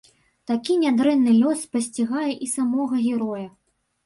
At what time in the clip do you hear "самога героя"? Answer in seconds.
2.55-3.45